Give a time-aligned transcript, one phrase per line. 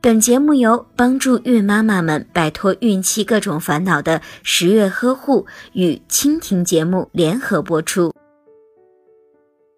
[0.00, 8.14] 本节目由帮助孕妈妈们摆脱孕期各种烦恼的十月呵护与蜻蜓节目联合播出。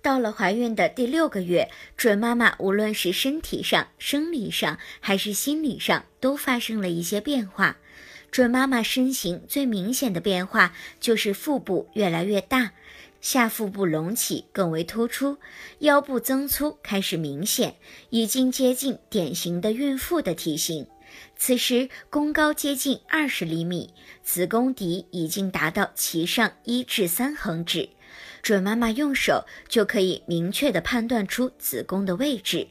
[0.03, 7.78] 到了怀孕的第六个月，准妈妈无论是身体上、生理上还是心理上，都发生了一些变化。
[8.30, 12.72] 准妈妈身形最明显的变化就是腹部越来越大。
[13.21, 15.38] 下腹部隆起更为突出，
[15.80, 17.76] 腰部增粗开始明显，
[18.08, 20.86] 已经接近典型的孕妇的体型。
[21.36, 27.90] 此时宫高接近二十厘米，子宫底已经达到脐上一至三横指，
[28.42, 32.68] 准妈妈用手就可以明确的判断出子宫的位置。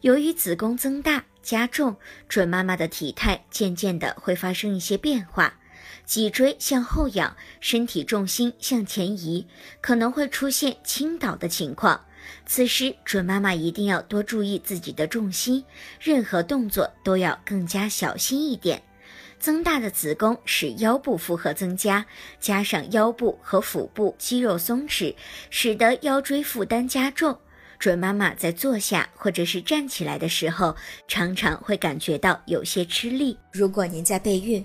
[0.00, 1.96] 由于子宫增大加重，
[2.28, 5.60] 准妈妈的体态渐渐的会发生一些变化。
[6.04, 9.46] 脊椎向后仰，身体重心向前移，
[9.80, 12.00] 可能会出现倾倒的情况。
[12.46, 15.64] 此时，准妈妈一定要多注意自己的重心，
[16.00, 18.82] 任何动作都要更加小心一点。
[19.38, 22.06] 增大的子宫使腰部负荷增加，
[22.40, 25.14] 加上腰部和腹部肌肉松弛，
[25.50, 27.38] 使得腰椎负担加重。
[27.78, 30.74] 准妈妈在坐下或者是站起来的时候，
[31.06, 33.36] 常常会感觉到有些吃力。
[33.52, 34.64] 如果您在备孕、